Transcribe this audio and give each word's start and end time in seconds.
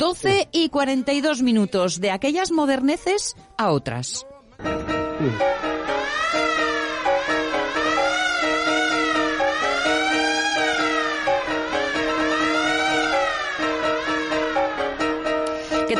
12 0.00 0.48
y 0.50 0.70
42 0.70 1.42
minutos 1.42 2.00
de 2.00 2.10
aquellas 2.10 2.52
moderneces 2.52 3.36
a 3.58 3.70
otras. 3.70 4.26
¿Qué 4.56 5.79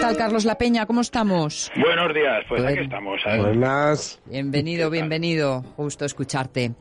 tal, 0.00 0.16
Carlos 0.16 0.44
La 0.44 0.56
Peña? 0.56 0.86
¿Cómo 0.86 1.02
estamos? 1.02 1.70
Buenos 1.76 2.14
días, 2.14 2.44
pues 2.48 2.64
aquí 2.64 2.80
estamos. 2.80 3.20
¿eh? 3.26 3.38
Buenas. 3.38 4.20
Bienvenido, 4.24 4.88
bienvenido. 4.88 5.62
Justo 5.76 6.04
escucharte. 6.06 6.72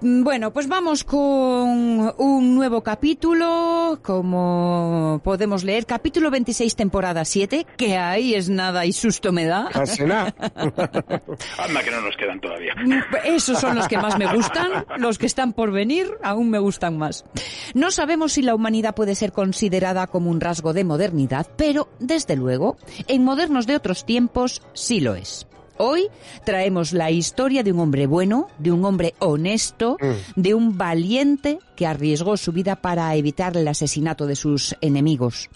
Bueno, 0.00 0.52
pues 0.52 0.68
vamos 0.68 1.02
con 1.02 1.20
un 1.20 2.54
nuevo 2.54 2.82
capítulo, 2.82 3.98
como 4.02 5.20
podemos 5.24 5.64
leer, 5.64 5.86
capítulo 5.86 6.30
26, 6.30 6.76
temporada 6.76 7.24
7, 7.24 7.66
que 7.76 7.96
ahí 7.96 8.34
es 8.34 8.48
nada 8.48 8.86
y 8.86 8.92
susto 8.92 9.32
me 9.32 9.46
da. 9.46 9.68
Casi 9.72 10.04
nada. 10.04 10.32
Anda 11.58 11.82
que 11.82 11.90
no 11.90 12.00
nos 12.02 12.16
quedan 12.16 12.40
todavía. 12.40 12.74
Esos 13.24 13.58
son 13.58 13.74
los 13.74 13.88
que 13.88 13.98
más 13.98 14.16
me 14.16 14.32
gustan, 14.32 14.84
los 14.98 15.18
que 15.18 15.26
están 15.26 15.52
por 15.52 15.72
venir 15.72 16.06
aún 16.22 16.50
me 16.50 16.60
gustan 16.60 16.96
más. 16.96 17.24
No 17.74 17.90
sabemos 17.90 18.32
si 18.32 18.42
la 18.42 18.54
humanidad 18.54 18.94
puede 18.94 19.16
ser 19.16 19.32
considerada 19.32 20.06
como 20.06 20.30
un 20.30 20.40
rasgo 20.40 20.72
de 20.72 20.84
modernidad, 20.84 21.48
pero 21.56 21.88
desde 21.98 22.27
luego, 22.36 22.76
en 23.06 23.24
modernos 23.24 23.66
de 23.66 23.76
otros 23.76 24.04
tiempos 24.04 24.62
sí 24.72 25.00
lo 25.00 25.14
es. 25.14 25.46
Hoy 25.80 26.08
traemos 26.44 26.92
la 26.92 27.12
historia 27.12 27.62
de 27.62 27.72
un 27.72 27.78
hombre 27.78 28.08
bueno, 28.08 28.48
de 28.58 28.72
un 28.72 28.84
hombre 28.84 29.14
honesto, 29.20 29.96
de 30.34 30.54
un 30.54 30.76
valiente 30.76 31.60
que 31.76 31.86
arriesgó 31.86 32.36
su 32.36 32.50
vida 32.50 32.76
para 32.76 33.14
evitar 33.14 33.56
el 33.56 33.68
asesinato 33.68 34.26
de 34.26 34.34
sus 34.34 34.74
enemigos. 34.80 35.48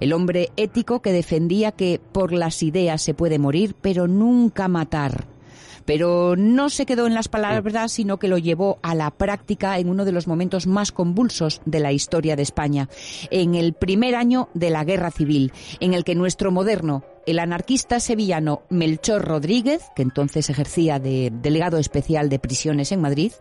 El 0.00 0.14
hombre 0.14 0.50
ético 0.56 1.02
que 1.02 1.12
defendía 1.12 1.72
que 1.72 2.00
por 2.12 2.32
las 2.32 2.62
ideas 2.62 3.02
se 3.02 3.12
puede 3.12 3.38
morir, 3.38 3.74
pero 3.80 4.08
nunca 4.08 4.68
matar. 4.68 5.26
Pero 5.88 6.36
no 6.36 6.68
se 6.68 6.84
quedó 6.84 7.06
en 7.06 7.14
las 7.14 7.28
palabras, 7.28 7.92
sino 7.92 8.18
que 8.18 8.28
lo 8.28 8.36
llevó 8.36 8.78
a 8.82 8.94
la 8.94 9.10
práctica 9.10 9.78
en 9.78 9.88
uno 9.88 10.04
de 10.04 10.12
los 10.12 10.26
momentos 10.26 10.66
más 10.66 10.92
convulsos 10.92 11.62
de 11.64 11.80
la 11.80 11.92
historia 11.92 12.36
de 12.36 12.42
España, 12.42 12.90
en 13.30 13.54
el 13.54 13.72
primer 13.72 14.14
año 14.14 14.50
de 14.52 14.68
la 14.68 14.84
Guerra 14.84 15.10
Civil, 15.10 15.50
en 15.80 15.94
el 15.94 16.04
que 16.04 16.14
nuestro 16.14 16.52
moderno, 16.52 17.04
el 17.24 17.38
anarquista 17.38 18.00
sevillano 18.00 18.64
Melchor 18.68 19.24
Rodríguez, 19.24 19.82
que 19.96 20.02
entonces 20.02 20.50
ejercía 20.50 20.98
de 20.98 21.32
delegado 21.32 21.78
especial 21.78 22.28
de 22.28 22.38
prisiones 22.38 22.92
en 22.92 23.00
Madrid, 23.00 23.32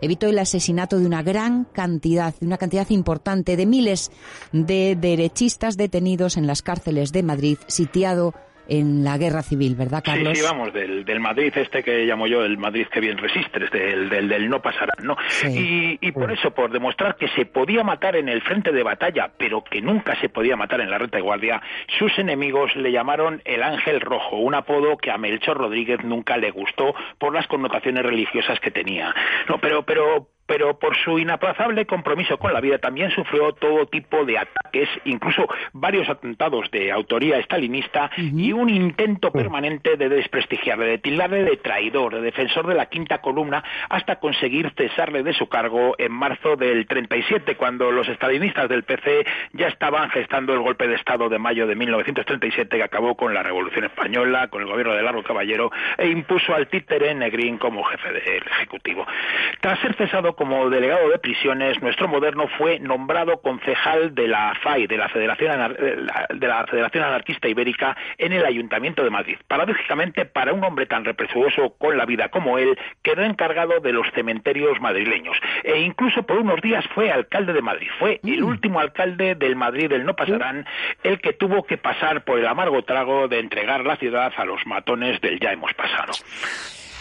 evitó 0.00 0.28
el 0.28 0.38
asesinato 0.38 0.96
de 1.00 1.06
una 1.06 1.24
gran 1.24 1.64
cantidad, 1.64 2.36
de 2.38 2.46
una 2.46 2.58
cantidad 2.58 2.88
importante 2.90 3.56
de 3.56 3.66
miles 3.66 4.12
de 4.52 4.94
derechistas 4.94 5.76
detenidos 5.76 6.36
en 6.36 6.46
las 6.46 6.62
cárceles 6.62 7.10
de 7.10 7.24
Madrid, 7.24 7.58
sitiado 7.66 8.32
en 8.68 9.04
la 9.04 9.18
guerra 9.18 9.42
civil, 9.42 9.74
¿verdad, 9.74 10.02
Carlos? 10.04 10.38
Sí, 10.38 10.44
sí, 10.44 10.48
vamos, 10.50 10.72
del, 10.72 11.04
del 11.04 11.20
Madrid 11.20 11.52
este 11.56 11.82
que 11.82 12.04
llamo 12.04 12.26
yo 12.26 12.44
el 12.44 12.58
Madrid 12.58 12.86
que 12.90 13.00
bien 13.00 13.18
resistes, 13.18 13.70
del, 13.70 14.08
del, 14.08 14.28
del 14.28 14.48
no 14.48 14.60
pasará, 14.62 14.94
¿no? 15.02 15.16
Sí. 15.28 15.98
Y, 16.00 16.08
y 16.08 16.12
por 16.12 16.32
eso, 16.32 16.52
por 16.52 16.70
demostrar 16.70 17.16
que 17.16 17.28
se 17.28 17.46
podía 17.46 17.82
matar 17.82 18.16
en 18.16 18.28
el 18.28 18.42
frente 18.42 18.72
de 18.72 18.82
batalla, 18.82 19.30
pero 19.36 19.64
que 19.64 19.80
nunca 19.80 20.18
se 20.20 20.28
podía 20.28 20.56
matar 20.56 20.80
en 20.80 20.90
la 20.90 20.98
retaguardia, 20.98 21.60
sus 21.98 22.16
enemigos 22.18 22.74
le 22.76 22.92
llamaron 22.92 23.42
el 23.44 23.62
Ángel 23.62 24.00
Rojo, 24.00 24.36
un 24.36 24.54
apodo 24.54 24.96
que 24.96 25.10
a 25.10 25.18
Melchor 25.18 25.58
Rodríguez 25.58 26.04
nunca 26.04 26.36
le 26.36 26.50
gustó 26.50 26.94
por 27.18 27.34
las 27.34 27.46
connotaciones 27.46 28.04
religiosas 28.04 28.60
que 28.60 28.70
tenía. 28.70 29.14
No, 29.48 29.58
pero, 29.58 29.84
pero 29.84 30.28
pero 30.50 30.76
por 30.76 30.96
su 30.96 31.16
inaplazable 31.16 31.86
compromiso 31.86 32.36
con 32.36 32.52
la 32.52 32.60
vida 32.60 32.78
también 32.78 33.12
sufrió 33.12 33.52
todo 33.52 33.86
tipo 33.86 34.24
de 34.24 34.36
ataques, 34.36 34.88
incluso 35.04 35.46
varios 35.72 36.08
atentados 36.08 36.68
de 36.72 36.90
autoría 36.90 37.38
estalinista 37.38 38.10
y 38.16 38.50
un 38.50 38.68
intento 38.68 39.30
permanente 39.30 39.96
de 39.96 40.08
desprestigiarle, 40.08 40.86
de 40.86 40.98
tildarle 40.98 41.44
de 41.44 41.56
traidor, 41.56 42.16
de 42.16 42.22
defensor 42.22 42.66
de 42.66 42.74
la 42.74 42.86
quinta 42.86 43.18
columna, 43.20 43.62
hasta 43.88 44.16
conseguir 44.16 44.72
cesarle 44.76 45.22
de 45.22 45.34
su 45.34 45.48
cargo 45.48 45.94
en 45.98 46.10
marzo 46.10 46.56
del 46.56 46.84
37, 46.88 47.54
cuando 47.54 47.92
los 47.92 48.08
estalinistas 48.08 48.68
del 48.68 48.82
PC 48.82 49.24
ya 49.52 49.68
estaban 49.68 50.10
gestando 50.10 50.52
el 50.52 50.62
golpe 50.62 50.88
de 50.88 50.96
Estado 50.96 51.28
de 51.28 51.38
mayo 51.38 51.68
de 51.68 51.76
1937 51.76 52.76
que 52.76 52.82
acabó 52.82 53.14
con 53.14 53.32
la 53.34 53.44
Revolución 53.44 53.84
Española, 53.84 54.48
con 54.48 54.62
el 54.62 54.68
gobierno 54.68 54.94
de 54.94 55.02
Largo 55.04 55.22
Caballero 55.22 55.70
e 55.96 56.08
impuso 56.08 56.52
al 56.52 56.66
títere 56.66 57.14
Negrín 57.14 57.56
como 57.56 57.84
jefe 57.84 58.12
del 58.14 58.42
Ejecutivo. 58.48 59.06
Tras 59.60 59.78
ser 59.78 59.94
cesado 59.94 60.34
como 60.40 60.70
delegado 60.70 61.10
de 61.10 61.18
prisiones, 61.18 61.82
nuestro 61.82 62.08
moderno 62.08 62.48
fue 62.56 62.78
nombrado 62.78 63.42
concejal 63.42 64.14
de 64.14 64.26
la 64.26 64.54
FAI, 64.62 64.86
de 64.86 64.96
la 64.96 65.10
Federación, 65.10 65.50
Anar 65.50 65.76
de 65.76 66.46
la 66.48 66.66
Federación 66.66 67.04
Anarquista 67.04 67.46
Ibérica, 67.46 67.94
en 68.16 68.32
el 68.32 68.46
Ayuntamiento 68.46 69.04
de 69.04 69.10
Madrid. 69.10 69.36
Paradójicamente, 69.46 70.24
para 70.24 70.54
un 70.54 70.64
hombre 70.64 70.86
tan 70.86 71.04
respetuoso 71.04 71.74
con 71.76 71.98
la 71.98 72.06
vida 72.06 72.30
como 72.30 72.56
él, 72.56 72.78
quedó 73.02 73.22
encargado 73.22 73.80
de 73.80 73.92
los 73.92 74.06
cementerios 74.14 74.80
madrileños. 74.80 75.36
E 75.62 75.78
incluso 75.80 76.22
por 76.22 76.38
unos 76.38 76.62
días 76.62 76.86
fue 76.94 77.12
alcalde 77.12 77.52
de 77.52 77.60
Madrid. 77.60 77.88
Fue 77.98 78.18
el 78.24 78.42
último 78.42 78.80
alcalde 78.80 79.34
del 79.34 79.56
Madrid 79.56 79.90
del 79.90 80.06
No 80.06 80.16
Pasarán, 80.16 80.64
el 81.02 81.20
que 81.20 81.34
tuvo 81.34 81.64
que 81.64 81.76
pasar 81.76 82.24
por 82.24 82.38
el 82.38 82.46
amargo 82.46 82.82
trago 82.82 83.28
de 83.28 83.40
entregar 83.40 83.84
la 83.84 83.96
ciudad 83.96 84.32
a 84.34 84.46
los 84.46 84.64
matones 84.64 85.20
del 85.20 85.38
Ya 85.38 85.52
hemos 85.52 85.74
pasado. 85.74 86.14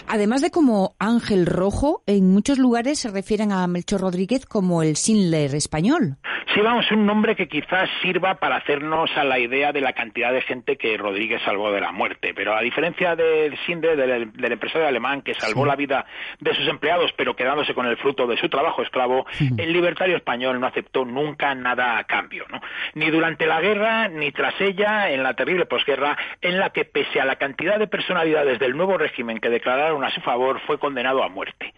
Además 0.08 0.42
de 0.42 0.52
como 0.52 0.96
Ángel 1.00 1.46
Rojo, 1.46 2.04
en 2.06 2.32
muchos 2.32 2.58
lugares 2.58 3.00
se 3.00 3.10
refieren 3.10 3.52
a 3.52 3.66
Melchor 3.68 4.02
Rodríguez 4.02 4.46
como 4.46 4.82
el 4.82 4.96
Sinler 4.96 5.56
español. 5.56 6.18
Sí, 6.54 6.62
vamos, 6.62 6.90
un 6.92 7.06
nombre 7.06 7.36
que 7.36 7.48
quizás 7.48 7.88
sirva 8.02 8.36
para 8.36 8.56
hacernos 8.56 9.16
a 9.16 9.24
la 9.24 9.38
idea 9.38 9.72
de 9.72 9.82
la 9.82 9.94
cantidad 9.94 10.34
de 10.34 10.42
gente 10.42 10.78
que 10.78 10.98
Rodríguez 10.98 11.42
salvó 11.44 11.72
de 11.72 11.80
la 11.80 11.92
muerte. 11.92 12.34
Pero 12.34 12.56
a 12.56 12.62
diferencia 12.62 13.16
del 13.16 13.56
Sindre, 13.68 13.96
del, 13.96 14.32
del 14.34 14.52
empresario 14.54 14.88
alemán 14.88 15.22
que 15.22 15.36
salvó 15.36 15.64
Sí. 15.64 15.68
la 15.70 15.76
vida 15.76 16.06
de 16.40 16.54
sus 16.56 16.68
empleados, 16.68 17.12
pero 17.16 17.36
quedándose 17.36 17.74
con 17.76 17.86
el 17.86 17.98
fruto 17.98 18.26
de 18.26 18.38
su 18.38 18.50
trabajo 18.50 18.82
esclavo, 18.82 19.28
el 19.58 19.72
libertario 19.72 20.16
español 20.18 20.60
no 20.60 20.66
aceptó 20.68 21.06
nunca 21.06 21.54
nada 21.54 21.98
a 22.00 22.06
cambio, 22.06 22.46
¿no? 22.50 22.60
Ni 22.96 23.12
durante 23.12 23.46
la 23.46 23.62
guerra, 23.62 24.08
ni 24.08 24.32
tras 24.32 24.60
ella, 24.60 25.12
en 25.12 25.22
la 25.22 25.36
terrible 25.36 25.66
posguerra, 25.68 26.18
en 26.42 26.58
la 26.58 26.72
que 26.72 26.84
pese 26.86 27.22
a 27.22 27.26
la 27.26 27.36
cantidad 27.36 27.78
de 27.78 27.88
personalidades 27.88 28.58
del 28.60 28.76
nuevo 28.76 28.98
régimen 28.98 29.40
que 29.40 29.50
declararon 29.50 30.04
a 30.04 30.10
su 30.12 30.22
favor, 30.22 30.60
fue 30.66 30.80
condenado 30.80 31.24
a 31.24 31.30
muerte. 31.30 31.69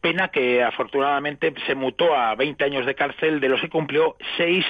Pena 0.00 0.28
que 0.28 0.62
afortunadamente 0.62 1.52
se 1.66 1.74
mutó 1.74 2.14
a 2.14 2.34
20 2.34 2.64
años 2.64 2.86
de 2.86 2.94
cárcel, 2.94 3.40
de 3.40 3.48
los 3.48 3.60
que 3.60 3.68
cumplió 3.68 4.16
seis 4.36 4.64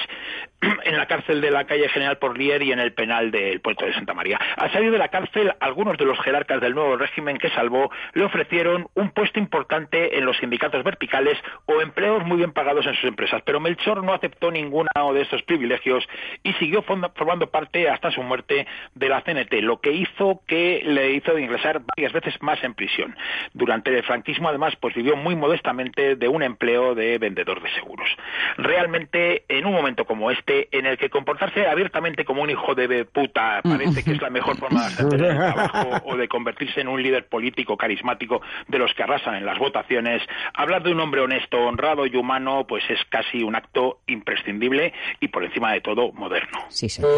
en 0.83 0.97
la 0.97 1.05
cárcel 1.05 1.41
de 1.41 1.51
la 1.51 1.65
calle 1.65 1.87
General 1.89 2.17
Porlier 2.17 2.61
y 2.61 2.71
en 2.71 2.79
el 2.79 2.93
penal 2.93 3.31
del 3.31 3.61
puerto 3.61 3.85
de 3.85 3.93
Santa 3.93 4.13
María. 4.13 4.39
Al 4.57 4.71
salir 4.71 4.91
de 4.91 4.97
la 4.97 5.07
cárcel, 5.07 5.53
algunos 5.59 5.97
de 5.97 6.05
los 6.05 6.19
jerarcas 6.19 6.61
del 6.61 6.75
nuevo 6.75 6.97
régimen 6.97 7.37
que 7.37 7.49
salvó 7.51 7.91
le 8.13 8.25
ofrecieron 8.25 8.87
un 8.95 9.11
puesto 9.11 9.39
importante 9.39 10.17
en 10.17 10.25
los 10.25 10.37
sindicatos 10.37 10.83
verticales 10.83 11.37
o 11.65 11.81
empleos 11.81 12.25
muy 12.25 12.37
bien 12.37 12.51
pagados 12.51 12.85
en 12.87 12.95
sus 12.95 13.05
empresas, 13.05 13.41
pero 13.45 13.59
Melchor 13.59 14.03
no 14.03 14.13
aceptó 14.13 14.51
ninguno 14.51 14.89
de 15.13 15.21
estos 15.21 15.41
privilegios 15.43 16.07
y 16.43 16.53
siguió 16.53 16.81
formando 16.81 17.47
parte 17.49 17.89
hasta 17.89 18.11
su 18.11 18.21
muerte 18.21 18.67
de 18.95 19.09
la 19.09 19.21
CNT, 19.21 19.53
lo 19.61 19.79
que 19.79 19.91
hizo 19.91 20.41
que 20.47 20.81
le 20.83 21.11
hizo 21.11 21.37
ingresar 21.37 21.81
varias 21.95 22.13
veces 22.13 22.41
más 22.41 22.61
en 22.63 22.73
prisión. 22.73 23.15
Durante 23.53 23.95
el 23.95 24.03
franquismo, 24.03 24.49
además, 24.49 24.75
pues 24.79 24.95
vivió 24.95 25.15
muy 25.15 25.35
modestamente 25.35 26.15
de 26.15 26.27
un 26.27 26.43
empleo 26.43 26.95
de 26.95 27.17
vendedor 27.17 27.61
de 27.61 27.71
seguros. 27.71 28.09
Realmente, 28.57 29.43
en 29.47 29.65
un 29.65 29.73
momento 29.73 30.05
como 30.05 30.31
este, 30.31 30.48
en 30.71 30.85
el 30.85 30.97
que 30.97 31.09
comportarse 31.09 31.67
abiertamente 31.67 32.25
como 32.25 32.41
un 32.41 32.49
hijo 32.49 32.75
de 32.75 33.05
puta 33.05 33.61
parece 33.63 34.03
que 34.03 34.11
es 34.11 34.21
la 34.21 34.29
mejor 34.29 34.57
forma 34.57 34.89
de 34.89 35.15
en 35.15 35.25
el 35.25 35.37
trabajo 35.37 36.01
o 36.05 36.17
de 36.17 36.27
convertirse 36.27 36.81
en 36.81 36.87
un 36.87 37.01
líder 37.01 37.27
político 37.27 37.77
carismático 37.77 38.41
de 38.67 38.79
los 38.79 38.93
que 38.93 39.03
arrasan 39.03 39.35
en 39.35 39.45
las 39.45 39.57
votaciones, 39.57 40.21
hablar 40.53 40.83
de 40.83 40.91
un 40.91 40.99
hombre 40.99 41.21
honesto, 41.21 41.57
honrado 41.57 42.05
y 42.05 42.15
humano, 42.15 42.65
pues 42.67 42.83
es 42.89 42.99
casi 43.09 43.43
un 43.43 43.55
acto 43.55 43.99
imprescindible 44.07 44.93
y 45.19 45.27
por 45.27 45.43
encima 45.43 45.73
de 45.73 45.81
todo 45.81 46.11
moderno. 46.13 46.65
Sí, 46.69 46.89
señor. 46.89 47.09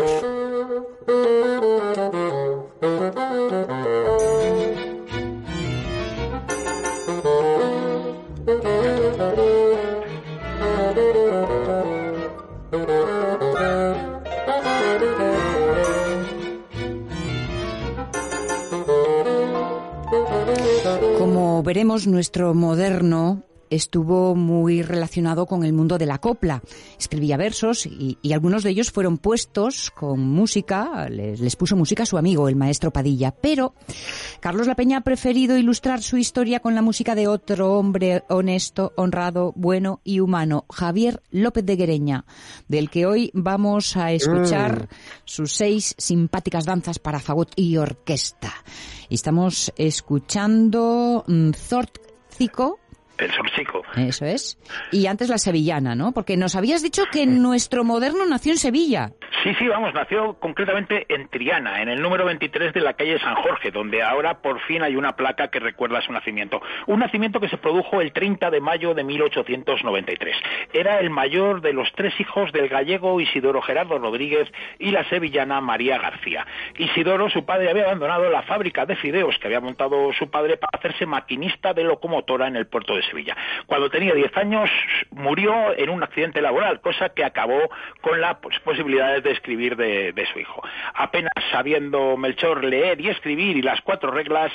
Veremos, 21.64 22.08
nuestro 22.08 22.54
moderno 22.54 23.44
estuvo 23.72 24.36
muy 24.36 24.84
relacionado 24.84 25.48
con 25.48 25.64
el 25.64 25.74
mundo 25.74 25.98
de 25.98 26.06
la 26.06 26.20
copla. 26.20 26.62
Escribía 27.00 27.38
versos 27.38 27.88
y, 27.88 28.18
algunos 28.32 28.64
de 28.64 28.70
ellos 28.70 28.92
fueron 28.92 29.18
puestos 29.18 29.90
con 29.92 30.20
música, 30.20 31.10
les, 31.10 31.40
les, 31.40 31.56
puso 31.56 31.76
música 31.76 32.04
a 32.04 32.06
su 32.06 32.18
amigo, 32.18 32.48
el 32.48 32.56
maestro 32.56 32.92
Padilla. 32.92 33.32
Pero 33.32 33.74
Carlos 34.40 34.68
La 34.68 34.76
Peña 34.76 34.98
ha 34.98 35.02
preferido 35.02 35.58
ilustrar 35.58 36.02
su 36.04 36.18
historia 36.18 36.60
con 36.60 36.76
la 36.76 36.82
música 36.82 37.16
de 37.16 37.28
otro 37.28 37.74
hombre 37.74 38.24
honesto, 38.30 38.94
honrado, 38.96 39.54
bueno 39.56 40.02
y 40.04 40.20
humano, 40.20 40.66
Javier 40.72 41.22
López 41.32 41.66
de 41.66 41.76
Guereña, 41.76 42.26
del 42.68 42.90
que 42.90 43.06
hoy 43.06 43.32
vamos 43.34 43.98
a 43.98 44.12
escuchar 44.12 44.84
mm. 44.84 44.88
sus 45.26 45.54
seis 45.54 45.96
simpáticas 45.98 46.66
danzas 46.66 47.00
para 47.00 47.20
fagot 47.20 47.52
y 47.56 47.78
orquesta. 47.78 48.54
Estamos 49.10 49.74
escuchando 49.78 51.24
mm, 51.28 51.52
Zortzico, 51.52 52.80
el. 53.26 54.08
Eso 54.08 54.26
es. 54.26 54.58
Y 54.92 55.08
antes 55.08 55.30
la 55.30 55.38
sevillana, 55.38 55.96
¿no? 55.96 56.12
Porque 56.12 56.38
nos 56.38 56.56
habías 56.56 56.82
dicho 56.82 57.04
que 57.12 57.26
nuestro 57.26 57.84
moderno 57.84 58.26
nació 58.26 58.52
en 58.54 58.58
Sevilla. 58.58 59.12
Sí, 59.44 59.56
sí, 59.56 59.68
vamos, 59.68 59.94
nació 59.94 60.34
concretamente 60.34 61.06
en 61.10 61.28
Triana, 61.28 61.82
en 61.82 61.90
el 61.90 62.02
número 62.02 62.26
23 62.26 62.74
de 62.74 62.82
la 62.82 62.94
calle 62.94 63.18
San 63.20 63.36
Jorge, 63.36 63.72
donde 63.72 64.04
ahora 64.04 64.42
por 64.42 64.60
fin 64.62 64.84
hay 64.84 64.96
una 64.96 65.14
placa 65.14 65.48
que 65.48 65.60
recuerda 65.60 66.02
su 66.02 66.12
nacimiento. 66.12 66.62
Un 66.86 67.00
nacimiento 67.00 67.40
que 67.40 67.50
se 67.50 67.58
produjo 67.58 68.02
el 68.02 68.14
30 68.14 68.52
de 68.52 68.62
mayo 68.62 68.94
de 68.94 69.04
1893. 69.04 70.36
Era 70.74 71.00
el 71.00 71.10
mayor 71.10 71.62
de 71.62 71.74
los 71.74 71.92
tres 71.94 72.14
hijos 72.20 72.52
del 72.52 72.70
gallego 72.70 73.20
Isidoro 73.20 73.62
Gerardo 73.62 73.98
Rodríguez 73.98 74.48
y 74.78 74.92
la 74.92 75.08
sevillana 75.10 75.60
María 75.60 75.98
García. 75.98 76.46
Isidoro, 76.78 77.30
su 77.30 77.44
padre, 77.44 77.70
había 77.70 77.84
abandonado 77.84 78.30
la 78.30 78.44
fábrica 78.44 78.86
de 78.86 78.96
fideos 78.96 79.38
que 79.40 79.48
había 79.48 79.60
montado 79.60 80.14
su 80.14 80.30
padre 80.30 80.58
para 80.58 80.78
hacerse 80.78 81.06
maquinista 81.06 81.74
de 81.74 81.84
locomotora 81.84 82.48
en 82.48 82.58
el 82.58 82.68
puerto 82.68 82.96
de 82.96 83.02
Sevilla. 83.04 83.11
Cuando 83.66 83.90
tenía 83.90 84.14
10 84.14 84.36
años 84.38 84.70
murió 85.12 85.78
en 85.78 85.90
un 85.90 86.04
accidente 86.04 86.42
laboral, 86.42 86.82
cosa 86.82 87.10
que 87.10 87.24
acabó 87.24 87.70
con 88.02 88.22
las 88.22 88.38
pues, 88.38 88.60
posibilidades 88.60 89.24
de 89.24 89.32
escribir 89.32 89.76
de, 89.76 90.28
su 90.32 90.40
hijo. 90.40 90.62
Apenas 90.94 91.32
sabiendo 91.52 92.16
Melchor 92.16 92.64
leer 92.64 93.02
y 93.02 93.10
escribir 93.10 93.58
y 93.58 93.62
las 93.62 93.82
cuatro 93.82 94.12
reglas, 94.12 94.52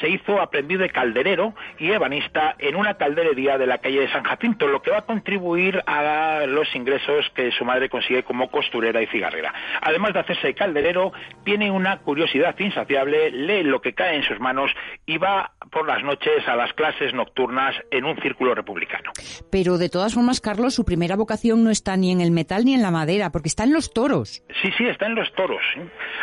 se 0.00 0.08
hizo 0.08 0.40
aprendiz 0.40 0.78
de 0.78 0.90
calderero 0.90 1.54
y 1.78 1.90
ebanista 1.90 2.54
en 2.58 2.76
una 2.76 2.94
calderería 2.94 3.58
de 3.58 3.66
la 3.66 3.78
calle 3.78 4.00
de 4.00 4.12
San 4.12 4.22
Jacinto, 4.22 4.68
lo 4.68 4.80
que 4.80 4.90
va 4.90 4.98
a 4.98 5.06
contribuir 5.06 5.82
a 5.86 6.44
los 6.46 6.74
ingresos 6.74 7.30
que 7.34 7.50
su 7.50 7.64
madre 7.64 7.88
consigue 7.88 8.22
como 8.22 8.50
costurera 8.50 9.02
y 9.02 9.06
cigarrera. 9.06 9.52
Además 9.80 10.14
de 10.14 10.20
hacerse 10.20 10.54
calderero, 10.54 11.12
tiene 11.44 11.70
una 11.70 11.98
curiosidad 11.98 12.58
insaciable, 12.58 13.30
lee 13.30 13.64
lo 13.64 13.80
que 13.80 13.94
cae 13.94 14.16
en 14.16 14.22
sus 14.22 14.38
manos 14.40 14.70
y 15.06 15.18
va 15.18 15.52
por 15.70 15.86
las 15.86 16.02
noches 16.02 16.46
a 16.46 16.56
las 16.56 16.72
clases 16.72 17.12
nocturnas 17.12 17.74
en 17.98 18.04
un 18.04 18.16
círculo 18.20 18.54
republicano. 18.54 19.12
Pero 19.50 19.78
de 19.78 19.88
todas 19.88 20.14
formas, 20.14 20.40
Carlos, 20.40 20.74
su 20.74 20.84
primera 20.84 21.16
vocación 21.16 21.64
no 21.64 21.70
está 21.70 21.96
ni 21.96 22.12
en 22.12 22.20
el 22.20 22.30
metal 22.30 22.64
ni 22.64 22.74
en 22.74 22.82
la 22.82 22.90
madera, 22.90 23.30
porque 23.30 23.48
está 23.48 23.64
en 23.64 23.72
los 23.72 23.92
toros. 23.92 24.42
Sí, 24.62 24.70
sí, 24.76 24.84
está 24.86 25.06
en 25.06 25.14
los 25.14 25.32
toros. 25.34 25.62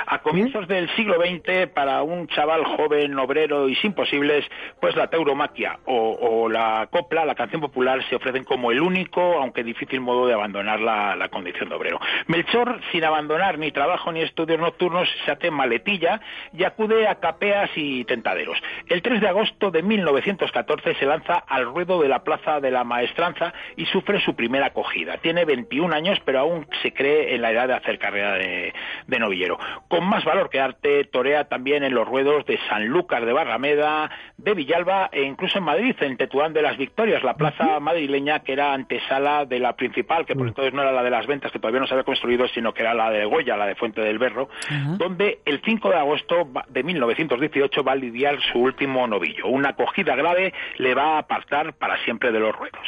A 0.07 0.21
comienzos 0.21 0.67
del 0.67 0.89
siglo 0.95 1.15
XX, 1.15 1.67
para 1.73 2.03
un 2.03 2.27
chaval 2.27 2.63
joven, 2.65 3.17
obrero 3.19 3.69
y 3.69 3.75
sin 3.75 3.93
posibles, 3.93 4.45
pues 4.79 4.95
la 4.95 5.09
tauromaquia 5.09 5.79
o, 5.85 6.49
la 6.49 6.87
copla, 6.91 7.25
la 7.25 7.35
canción 7.35 7.61
popular, 7.61 7.99
se 8.09 8.15
ofrecen 8.15 8.43
como 8.43 8.71
el 8.71 8.81
único, 8.81 9.21
aunque 9.39 9.63
difícil 9.63 9.99
modo 9.99 10.27
de 10.27 10.33
abandonar 10.33 10.79
la, 10.79 11.15
la 11.15 11.29
condición 11.29 11.69
de 11.69 11.75
obrero. 11.75 11.99
Melchor, 12.27 12.79
sin 12.91 13.03
abandonar 13.03 13.57
ni 13.57 13.71
trabajo 13.71 14.11
ni 14.11 14.21
estudios 14.21 14.59
nocturnos, 14.59 15.07
se 15.25 15.31
hace 15.31 15.51
maletilla 15.51 16.21
y 16.53 16.63
acude 16.63 17.07
a 17.07 17.15
capeas 17.15 17.69
y 17.75 18.05
tentaderos. 18.05 18.57
El 18.87 19.01
3 19.01 19.21
de 19.21 19.27
agosto 19.27 19.71
de 19.71 19.81
1914 19.81 20.95
se 20.95 21.05
lanza 21.05 21.43
al 21.55 21.65
ruedo 21.65 22.01
de 22.01 22.09
la 22.09 22.23
Plaza 22.23 22.59
de 22.59 22.69
la 22.69 22.83
Maestranza 22.83 23.53
y 23.77 23.85
sufre 23.85 24.19
su 24.19 24.35
primera 24.35 24.67
acogida. 24.67 25.17
Tiene 25.17 25.45
21 25.45 25.95
años, 25.95 26.19
pero 26.25 26.39
aún 26.39 26.67
se 26.81 26.93
cree 26.93 27.33
en 27.33 27.41
la 27.41 27.51
edad 27.51 27.67
de 27.69 27.73
hacer 27.75 27.97
carrera 27.97 28.33
de, 28.33 28.73
novillero. 29.07 29.57
Con 29.87 30.05
más 30.07 30.23
valor 30.25 30.49
que 30.49 30.59
arte, 30.59 31.05
torea 31.05 31.45
también 31.45 31.83
en 31.83 31.93
los 31.93 32.07
ruedos 32.07 32.45
de 32.45 32.59
San 32.69 32.85
Lucas 32.87 33.25
de 33.25 33.33
Barrameda, 33.33 34.09
de 34.37 34.53
Villalba 34.53 35.09
e 35.11 35.23
incluso 35.23 35.57
en 35.57 35.63
Madrid, 35.63 35.95
en 36.01 36.17
Tetuán 36.17 36.53
de 36.53 36.61
las 36.61 36.77
Victorias, 36.77 37.23
la 37.23 37.35
plaza 37.35 37.79
madrileña 37.79 38.39
que 38.39 38.53
era 38.53 38.73
antesala 38.73 39.45
de 39.45 39.59
la 39.59 39.73
principal, 39.73 40.25
que 40.25 40.35
por 40.35 40.47
entonces 40.47 40.73
no 40.73 40.81
era 40.81 40.91
la 40.91 41.03
de 41.03 41.09
las 41.09 41.27
ventas, 41.27 41.51
que 41.51 41.59
todavía 41.59 41.79
no 41.79 41.87
se 41.87 41.93
había 41.93 42.03
construido, 42.03 42.47
sino 42.47 42.73
que 42.73 42.81
era 42.81 42.93
la 42.93 43.09
de 43.09 43.25
Goya, 43.25 43.57
la 43.57 43.67
de 43.67 43.75
Fuente 43.75 44.01
del 44.01 44.19
Berro, 44.19 44.49
donde 44.97 45.39
el 45.45 45.61
5 45.63 45.89
de 45.89 45.95
agosto 45.95 46.49
de 46.69 46.83
1918 46.83 47.83
va 47.83 47.93
a 47.93 47.95
lidiar 47.95 48.39
su 48.51 48.59
último 48.59 49.07
novillo. 49.07 49.47
Una 49.47 49.69
acogida 49.69 50.15
grave 50.15 50.53
le 50.77 50.93
va 50.93 51.15
a 51.15 51.19
apartar 51.19 51.73
para 51.73 51.97
siempre 52.03 52.31
de 52.31 52.39
los 52.39 52.55
ruedos. 52.55 52.87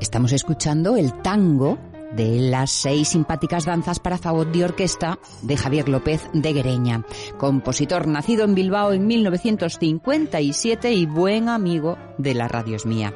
Estamos 0.00 0.32
escuchando 0.32 0.96
el 0.96 1.12
tango 1.22 1.78
de 2.18 2.40
las 2.40 2.72
seis 2.72 3.10
simpáticas 3.10 3.64
danzas 3.64 4.00
para 4.00 4.18
fagot 4.18 4.50
de 4.50 4.64
orquesta 4.64 5.20
de 5.42 5.56
Javier 5.56 5.88
López 5.88 6.28
de 6.32 6.52
Guereña, 6.52 7.04
compositor 7.38 8.08
nacido 8.08 8.44
en 8.44 8.56
Bilbao 8.56 8.92
en 8.92 9.06
1957 9.06 10.92
y 10.92 11.06
buen 11.06 11.48
amigo 11.48 11.96
de 12.18 12.34
la 12.34 12.48
Radios 12.48 12.86
Mía. 12.86 13.14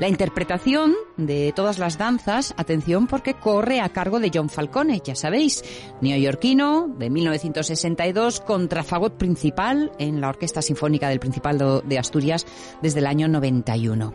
La 0.00 0.08
interpretación 0.08 0.92
de 1.16 1.54
todas 1.56 1.78
las 1.78 1.96
danzas, 1.96 2.52
atención 2.58 3.06
porque 3.06 3.32
corre 3.32 3.80
a 3.80 3.88
cargo 3.88 4.20
de 4.20 4.30
John 4.32 4.50
Falcone, 4.50 5.00
ya 5.02 5.14
sabéis, 5.14 5.64
neoyorquino 6.02 6.88
de 6.98 7.08
1962, 7.08 8.40
contrafagot 8.40 9.16
principal 9.16 9.92
en 9.98 10.20
la 10.20 10.28
Orquesta 10.28 10.60
Sinfónica 10.60 11.08
del 11.08 11.20
Principado 11.20 11.80
de 11.80 11.98
Asturias 11.98 12.46
desde 12.82 12.98
el 12.98 13.06
año 13.06 13.28
91. 13.28 14.12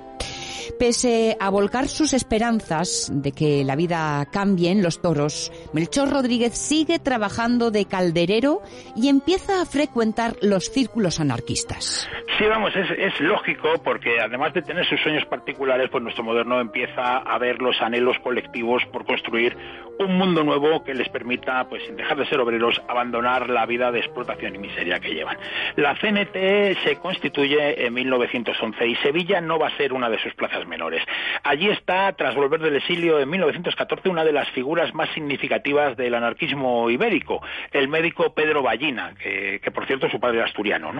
Pese 0.79 1.37
a 1.39 1.49
volcar 1.49 1.87
sus 1.87 2.13
esperanzas 2.13 3.09
de 3.13 3.31
que 3.31 3.63
la 3.63 3.75
vida 3.75 4.27
cambie 4.31 4.71
en 4.71 4.83
los 4.83 5.01
toros, 5.01 5.51
Melchor 5.73 6.09
Rodríguez 6.09 6.57
sigue 6.57 6.99
trabajando 6.99 7.71
de 7.71 7.85
calderero 7.85 8.61
y 8.95 9.09
empieza 9.09 9.61
a 9.61 9.65
frecuentar 9.65 10.35
los 10.41 10.69
círculos 10.69 11.19
anarquistas. 11.19 12.09
Sí, 12.37 12.45
vamos, 12.45 12.71
es, 12.75 13.19
lógico 13.19 13.69
porque 13.83 14.19
además 14.19 14.53
de 14.53 14.61
tener 14.61 14.85
sus 14.85 15.01
sueños 15.01 15.25
particulares, 15.25 15.89
pues 15.89 16.03
nuestro 16.03 16.23
moderno 16.23 16.61
empieza 16.61 17.17
a 17.17 17.37
ver 17.39 17.59
los 17.61 17.81
anhelos 17.81 18.17
colectivos 18.19 18.83
por 18.91 19.05
construir 19.05 19.57
un 19.99 20.15
mundo 20.17 20.43
nuevo 20.43 20.83
que 20.83 20.93
les 20.93 21.09
permita, 21.09 21.67
pues 21.67 21.83
sin 21.85 21.95
dejar 21.95 22.17
de 22.17 22.27
ser 22.27 22.39
obreros, 22.39 22.79
abandonar 22.87 23.49
la 23.49 23.65
vida 23.65 23.91
de 23.91 23.99
explotación 23.99 24.53
y 24.55 24.59
miseria 24.59 24.99
que 24.99 25.13
llevan. 25.13 25.37
La 25.75 25.95
CNT 25.95 26.77
se 26.83 26.97
constituye 27.01 27.85
en 27.85 27.93
1911 27.93 28.87
y 28.87 28.95
Sevilla 28.97 29.41
no 29.41 29.57
va 29.57 29.69
a 29.69 29.77
ser 29.77 29.93
una 29.93 30.09
de 30.09 30.19
sus 30.19 30.33
plazas 30.35 30.56
menores. 30.65 31.03
Allí 31.43 31.69
está, 31.69 32.13
tras 32.13 32.35
volver 32.35 32.61
del 32.61 32.77
exilio 32.77 33.19
en 33.19 33.29
1914, 33.29 34.09
una 34.09 34.23
de 34.23 34.31
las 34.31 34.49
figuras 34.51 34.93
más 34.93 35.09
significativas 35.09 35.97
del 35.97 36.15
anarquismo 36.15 36.89
ibérico, 36.89 37.41
el 37.71 37.87
médico 37.87 38.33
Pedro 38.33 38.63
Ballina, 38.63 39.13
que, 39.21 39.59
por 39.73 39.85
cierto 39.85 40.09
su 40.09 40.19
padre 40.19 40.37
era 40.37 40.47
asturiano. 40.47 40.91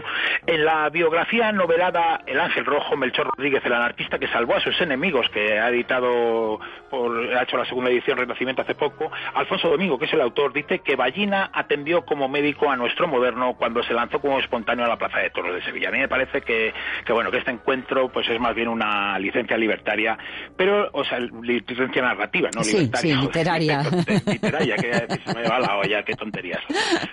En 0.45 0.65
la 0.65 0.89
biografía 0.89 1.51
novelada 1.51 2.21
El 2.25 2.39
Ángel 2.39 2.65
Rojo, 2.65 2.95
Melchor 2.95 3.27
Rodríguez, 3.27 3.65
el 3.65 3.73
anarquista 3.73 4.19
que 4.19 4.27
salvó 4.27 4.55
a 4.55 4.59
sus 4.59 4.79
enemigos, 4.81 5.29
que 5.29 5.59
ha 5.59 5.69
editado, 5.69 6.59
por, 6.89 7.35
ha 7.35 7.43
hecho 7.43 7.57
la 7.57 7.65
segunda 7.65 7.89
edición 7.89 8.17
Renacimiento 8.17 8.61
hace 8.61 8.75
poco, 8.75 9.11
Alfonso 9.33 9.69
Domingo, 9.69 9.97
que 9.97 10.05
es 10.05 10.13
el 10.13 10.21
autor, 10.21 10.53
dice 10.53 10.79
que 10.79 10.95
Ballina 10.95 11.49
atendió 11.53 12.05
como 12.05 12.27
médico 12.27 12.69
a 12.69 12.75
nuestro 12.75 13.07
moderno 13.07 13.55
cuando 13.57 13.83
se 13.83 13.93
lanzó 13.93 14.19
como 14.19 14.39
espontáneo 14.39 14.85
a 14.85 14.87
la 14.87 14.97
Plaza 14.97 15.19
de 15.19 15.29
Toros 15.29 15.53
de 15.53 15.63
Sevilla. 15.63 15.89
A 15.89 15.91
mí 15.91 15.99
me 15.99 16.07
parece 16.07 16.41
que, 16.41 16.73
bueno, 17.09 17.31
que 17.31 17.37
este 17.37 17.51
encuentro 17.51 18.09
pues 18.09 18.27
es 18.29 18.39
más 18.39 18.55
bien 18.55 18.67
una 18.67 19.17
licencia 19.37 19.57
libertaria, 19.57 20.17
pero, 20.55 20.89
o 20.93 21.03
sea, 21.03 21.19
licencia 21.19 22.01
narrativa, 22.01 22.49
no 22.55 22.61
libertaria. 22.61 23.15
Sí, 23.15 23.21
literaria. 23.21 23.83
literaria, 24.25 24.75
que 24.75 25.19
se 25.25 25.35
me 25.35 25.47
va 25.47 25.59
la 25.59 25.77
olla, 25.77 26.03
qué 26.03 26.13
tonterías. 26.13 26.61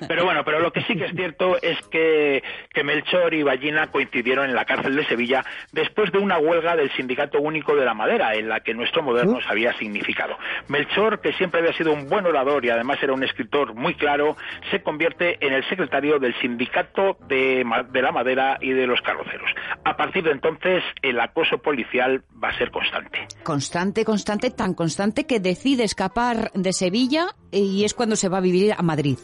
Pero 0.09 0.25
bueno, 0.25 0.45
pero 0.45 0.61
lo 0.61 0.73
que 0.73 0.83
sí 0.83 0.97
que 0.97 1.07
es 1.07 1.15
cierto 1.15 1.61
es 1.61 1.79
que, 1.89 2.43
que 2.73 2.85
Melchor 2.85 3.35
y 3.35 3.43
Ballina 3.43 3.89
coincidieron 3.89 4.49
en 4.49 4.55
la 4.55 4.65
cárcel 4.65 4.97
de 4.97 5.05
Sevilla 5.07 5.45
después 5.73 6.11
de 6.13 6.19
una 6.19 6.39
huelga 6.39 6.77
del 6.77 6.91
Sindicato 6.93 7.41
Único 7.41 7.77
de 7.77 7.85
la 7.85 7.95
Madera, 7.95 8.35
en 8.35 8.49
la 8.49 8.61
que 8.61 8.75
nuestro 8.75 9.03
moderno 9.03 9.41
se 9.41 9.49
había 9.49 9.73
significado. 9.75 10.39
Melchor, 10.69 11.21
que 11.21 11.33
siempre 11.35 11.61
había 11.61 11.73
sido 11.75 11.93
un 11.93 12.09
buen 12.09 12.27
orador 12.27 12.65
y 12.65 12.71
además 12.71 12.99
era 13.03 13.13
un 13.13 13.23
escritor 13.23 13.75
muy 13.75 13.95
claro, 13.95 14.37
se 14.71 14.83
convierte 14.83 15.45
en 15.45 15.53
el 15.53 15.69
secretario 15.69 16.19
del 16.19 16.35
Sindicato 16.41 17.19
de, 17.29 17.65
la 17.93 18.13
Madera 18.13 18.59
y 18.61 18.71
de 18.71 18.87
los 18.87 19.01
Carroceros. 19.01 19.51
A 19.85 19.97
partir 19.97 20.25
de 20.25 20.31
entonces, 20.31 20.83
el 21.03 21.21
acoso 21.21 21.59
policial 21.59 22.14
va 22.43 22.49
a 22.49 22.59
ser 22.59 22.71
constante. 22.71 23.27
Constante, 23.43 24.05
constante, 24.05 24.51
tan 24.51 24.75
constante 24.75 25.27
que 25.27 25.41
decide 25.41 25.85
escapar 25.85 26.51
de 26.55 26.73
Sevilla 26.73 27.27
y 27.51 27.85
es 27.85 27.95
cuando 27.95 28.17
se 28.17 28.29
va 28.29 28.39
a 28.39 28.41
vivir 28.41 28.73
a 28.77 28.83
Madrid. 28.83 29.19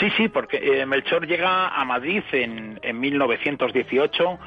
Sí, 0.00 0.08
sí, 0.16 0.28
porque 0.28 0.58
eh, 0.58 0.84
Melchor 0.84 1.26
llega 1.26 1.68
a 1.68 1.84
Madrid 1.84 2.22
en, 2.32 2.78
en 2.82 3.00
1918 3.00 4.38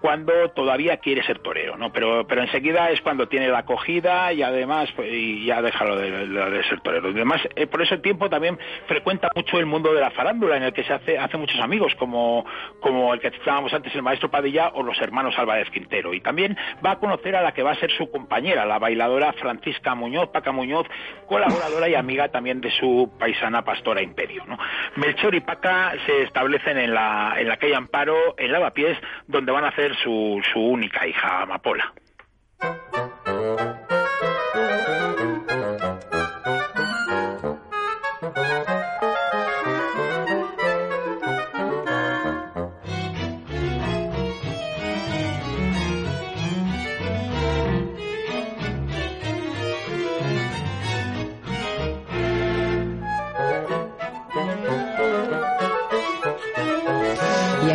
cuando 0.00 0.50
todavía 0.50 0.98
quiere 0.98 1.24
ser 1.24 1.40
torero, 1.40 1.76
¿no? 1.76 1.92
Pero, 1.92 2.26
pero 2.26 2.42
enseguida 2.42 2.90
es 2.90 3.00
cuando 3.00 3.26
tiene 3.26 3.48
la 3.48 3.58
acogida 3.58 4.32
y 4.32 4.42
además 4.42 4.90
pues, 4.94 5.08
y 5.12 5.44
ya 5.44 5.60
deja 5.60 5.84
lo 5.84 5.96
de, 5.96 6.62
ser 6.68 6.80
torero. 6.80 7.08
Además, 7.08 7.40
eh, 7.56 7.66
por 7.66 7.82
ese 7.82 7.98
tiempo 7.98 8.30
también 8.30 8.58
frecuenta 8.86 9.30
mucho 9.34 9.58
el 9.58 9.66
mundo 9.66 9.92
de 9.92 10.00
la 10.00 10.10
farándula, 10.10 10.56
en 10.56 10.62
el 10.62 10.72
que 10.72 10.84
se 10.84 10.92
hace, 10.92 11.18
hace 11.18 11.36
muchos 11.36 11.60
amigos, 11.60 11.94
como, 11.96 12.44
como 12.80 13.12
el 13.12 13.20
que 13.20 13.30
citábamos 13.30 13.72
antes, 13.72 13.94
el 13.94 14.02
maestro 14.02 14.30
Padilla 14.30 14.68
o 14.74 14.82
los 14.82 15.00
hermanos 15.00 15.36
Álvarez 15.36 15.68
Quintero. 15.70 16.14
Y 16.14 16.20
también 16.20 16.56
va 16.84 16.92
a 16.92 16.98
conocer 16.98 17.34
a 17.34 17.42
la 17.42 17.52
que 17.52 17.62
va 17.62 17.72
a 17.72 17.76
ser 17.76 17.90
su 17.90 18.10
compañera, 18.10 18.64
la 18.66 18.78
bailadora 18.78 19.32
Francisca 19.32 19.94
Muñoz, 19.96 20.28
Paca 20.28 20.52
Muñoz, 20.52 20.86
colaboradora 21.26 21.88
y 21.88 21.94
amiga 21.96 22.28
también 22.28 22.60
de 22.60 22.70
su 22.70 23.10
paisana 23.18 23.64
Pastora 23.64 24.02
Imperio, 24.02 24.44
¿no? 24.46 24.58
Melchor 24.98 25.34
y 25.36 25.40
Paca 25.40 25.92
se 26.06 26.22
establecen 26.22 26.76
en 26.76 26.92
la, 26.92 27.34
en 27.38 27.46
la 27.48 27.56
calle 27.56 27.76
Amparo, 27.76 28.34
en 28.36 28.50
Lavapiés, 28.50 28.98
donde 29.28 29.52
van 29.52 29.64
a 29.64 29.68
hacer 29.68 29.94
su, 30.02 30.42
su 30.52 30.58
única 30.58 31.06
hija, 31.06 31.42
Amapola. 31.42 31.92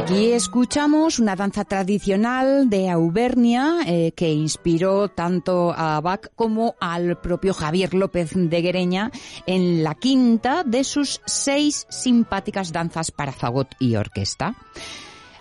Aquí 0.03 0.31
escuchamos 0.33 1.19
una 1.19 1.35
danza 1.35 1.63
tradicional 1.63 2.69
de 2.69 2.89
Auvernia 2.89 3.77
eh, 3.87 4.11
que 4.15 4.33
inspiró 4.33 5.07
tanto 5.07 5.73
a 5.75 6.01
Bach 6.01 6.27
como 6.35 6.75
al 6.81 7.19
propio 7.21 7.53
Javier 7.53 7.93
López 7.93 8.31
de 8.33 8.61
Guereña 8.61 9.11
en 9.45 9.81
la 9.83 9.95
quinta 9.95 10.63
de 10.65 10.83
sus 10.83 11.21
seis 11.25 11.87
simpáticas 11.89 12.73
danzas 12.73 13.11
para 13.11 13.31
fagot 13.31 13.69
y 13.79 13.95
orquesta. 13.95 14.55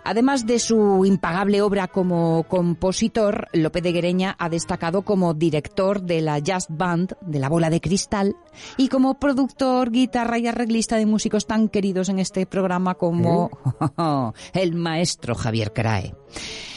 Además 0.04 0.46
de 0.46 0.58
su 0.58 1.04
impagable 1.04 1.62
obra 1.62 1.88
como 1.88 2.44
compositor, 2.48 3.48
López 3.52 3.82
de 3.82 3.92
Guereña 3.92 4.36
ha 4.38 4.48
destacado 4.48 5.02
como 5.02 5.34
director 5.34 6.02
de 6.02 6.20
la 6.20 6.38
Jazz 6.38 6.66
Band 6.68 7.14
de 7.20 7.38
la 7.38 7.48
Bola 7.48 7.70
de 7.70 7.80
Cristal 7.80 8.36
y 8.76 8.88
como 8.88 9.18
productor, 9.18 9.90
guitarra 9.90 10.38
y 10.38 10.46
arreglista 10.46 10.96
de 10.96 11.06
músicos 11.06 11.46
tan 11.46 11.68
queridos 11.68 12.08
en 12.08 12.18
este 12.18 12.46
programa 12.46 12.94
como 12.94 13.50
el 14.52 14.74
maestro 14.74 15.34
Javier 15.34 15.72
Crae. 15.72 16.14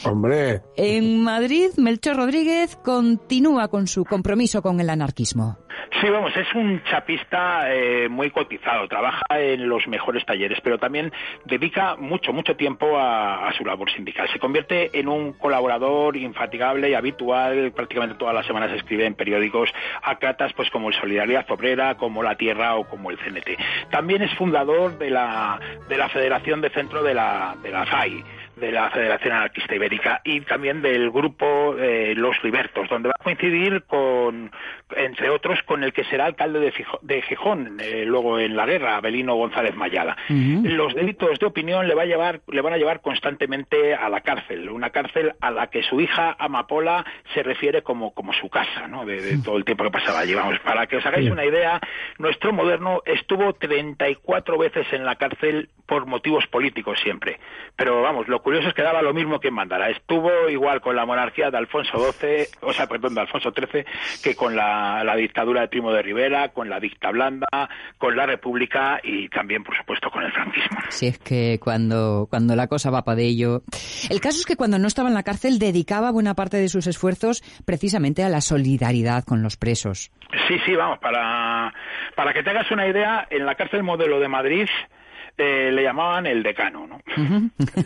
Hombre. 0.03 0.61
En 0.75 1.23
Madrid, 1.23 1.71
Melchor 1.77 2.17
Rodríguez 2.17 2.77
continúa 2.83 3.69
con 3.69 3.87
su 3.87 4.05
compromiso 4.05 4.61
con 4.61 4.79
el 4.79 4.89
anarquismo. 4.89 5.57
Sí, 6.01 6.09
vamos, 6.09 6.35
es 6.35 6.53
un 6.55 6.83
chapista 6.83 7.73
eh, 7.73 8.09
muy 8.09 8.29
cotizado, 8.29 8.85
trabaja 8.87 9.23
en 9.29 9.69
los 9.69 9.87
mejores 9.87 10.25
talleres, 10.25 10.59
pero 10.61 10.77
también 10.77 11.13
dedica 11.45 11.95
mucho, 11.95 12.33
mucho 12.33 12.57
tiempo 12.57 12.97
a, 12.99 13.53
su 13.57 13.63
labor 13.63 13.89
sindical. 13.89 14.27
Se 14.33 14.39
convierte 14.39 14.99
en 14.99 15.07
un 15.07 15.31
colaborador 15.33 16.17
infatigable 16.17 16.89
y 16.89 16.95
habitual, 16.95 17.71
prácticamente 17.71 18.17
todas 18.17 18.35
las 18.35 18.45
semanas 18.45 18.71
escribe 18.71 19.05
en 19.05 19.15
periódicos 19.15 19.69
a 20.03 20.17
catas 20.19 20.51
pues 20.53 20.69
como 20.69 20.89
el 20.89 20.95
Solidaridad 20.95 21.49
Obrera, 21.49 21.95
como 21.95 22.23
La 22.23 22.35
Tierra 22.35 22.75
o 22.75 22.85
como 22.85 23.09
el 23.09 23.17
CNT. 23.17 23.57
También 23.89 24.21
es 24.21 24.33
fundador 24.35 24.97
de 24.97 25.11
la, 25.11 25.59
de 25.87 25.97
la 25.97 26.09
Federación 26.09 26.59
de 26.59 26.71
Centro 26.71 27.03
de 27.03 27.13
la, 27.13 27.55
de 27.63 27.71
la 27.71 27.85
FAI 27.85 28.23
de 28.55 28.71
la 28.71 28.89
Federación 28.89 29.33
Anarquista 29.33 29.75
Ibérica 29.75 30.21
y 30.23 30.41
también 30.41 30.81
del 30.81 31.11
grupo 31.11 31.75
eh, 31.77 32.13
Los 32.15 32.41
Libertos, 32.43 32.87
donde 32.89 33.09
va 33.09 33.15
a 33.19 33.23
coincidir 33.23 33.83
con, 33.83 34.51
entre 35.05 35.29
otros, 35.29 35.61
con 35.63 35.83
el 35.83 35.93
que 35.93 36.03
será 36.05 36.25
alcalde 36.25 36.59
de, 36.59 36.73
de 37.01 37.21
Gijón, 37.21 37.77
eh, 37.79 38.03
luego 38.05 38.39
en 38.39 38.55
la 38.55 38.65
guerra, 38.65 38.97
Abelino 38.97 39.35
González 39.35 39.75
Mayala. 39.75 40.17
Los 40.29 40.93
delitos 40.93 41.39
de 41.39 41.45
opinión 41.45 41.87
le, 41.87 41.95
va 41.95 42.03
a 42.03 42.05
llevar, 42.05 42.41
le 42.47 42.61
van 42.61 42.73
a 42.73 42.77
llevar 42.77 43.01
constantemente 43.01 43.95
a 43.95 44.09
la 44.09 44.21
cárcel, 44.21 44.69
una 44.69 44.89
cárcel 44.89 45.33
a 45.39 45.51
la 45.51 45.67
que 45.67 45.83
su 45.83 45.99
hija 46.01 46.35
Amapola 46.37 47.05
se 47.33 47.43
refiere 47.43 47.81
como, 47.81 48.13
como 48.13 48.33
su 48.33 48.49
casa, 48.49 48.87
¿no? 48.87 49.05
de, 49.05 49.37
todo 49.43 49.57
el 49.57 49.65
tiempo 49.65 49.83
que 49.83 49.91
pasaba 49.91 50.19
allí. 50.19 50.33
Vamos, 50.33 50.59
para 50.59 50.87
que 50.87 50.97
os 50.97 51.05
hagáis 51.05 51.29
una 51.29 51.45
idea, 51.45 51.79
nuestro 52.17 52.53
moderno 52.53 53.01
estuvo 53.05 53.53
34 53.53 54.57
veces 54.57 54.87
en 54.91 55.05
la 55.05 55.15
cárcel 55.15 55.69
por 55.85 56.05
motivos 56.05 56.47
políticos 56.47 56.99
siempre. 57.01 57.39
Pero 57.75 58.01
vamos, 58.01 58.27
lo 58.27 58.41
curioso 58.41 58.69
es 58.69 58.73
que 58.73 58.81
daba 58.81 59.01
lo 59.01 59.13
mismo 59.13 59.39
que 59.39 59.51
mandara. 59.51 59.89
Estuvo 59.89 60.49
igual 60.49 60.81
con 60.81 60.95
la 60.95 61.05
monarquía 61.05 61.51
de 61.51 61.57
Alfonso 61.57 62.11
XII, 62.11 62.47
o 62.61 62.73
sea, 62.73 62.87
perdón, 62.87 63.15
de 63.15 63.21
Alfonso 63.21 63.51
XIII, 63.51 63.85
que 64.23 64.35
con 64.35 64.55
la, 64.55 64.94
dictadura 65.15 65.61
de 65.61 65.67
Primo 65.67 65.91
de 65.91 66.01
Rivera, 66.01 66.49
con 66.49 66.69
la 66.69 66.79
dicta 66.79 67.11
blanda, 67.11 67.47
con 67.97 68.15
la 68.15 68.25
República 68.25 68.99
y 69.03 69.29
también, 69.29 69.63
por 69.63 69.75
supuesto, 69.75 70.09
con 70.11 70.23
el 70.23 70.31
franquismo. 70.31 70.77
Si 70.89 71.07
es 71.07 71.19
que 71.19 71.59
cuando, 71.61 72.27
cuando 72.29 72.55
la 72.55 72.67
cosa 72.67 72.89
va 72.89 73.03
para 73.03 73.21
ello. 73.21 73.63
El 74.09 74.21
caso 74.21 74.39
es 74.39 74.45
que 74.45 74.55
cuando 74.55 74.79
no 74.79 74.87
estaba 74.87 75.09
en 75.09 75.15
la 75.15 75.23
cárcel 75.23 75.59
dedicaba 75.59 76.11
buena 76.11 76.35
parte 76.35 76.57
de 76.57 76.67
sus 76.67 76.87
esfuerzos 76.87 77.41
precisamente 77.65 78.23
a 78.23 78.29
la 78.29 78.41
solidaridad 78.41 79.23
con 79.23 79.41
los 79.41 79.57
presos. 79.57 80.11
Sí, 80.47 80.57
sí, 80.65 80.75
vamos, 80.75 80.99
para, 80.99 81.73
para 82.15 82.33
que 82.33 82.43
te 82.43 82.49
hagas 82.49 82.69
una 82.71 82.87
idea, 82.87 83.27
en 83.29 83.45
la 83.45 83.55
cárcel 83.55 83.83
modelo 83.83 84.19
de 84.19 84.27
Madrid 84.27 84.67
eh, 85.37 85.71
le 85.71 85.83
llamaban 85.83 86.25
el 86.25 86.43
decano, 86.43 86.87
¿no? 86.87 87.01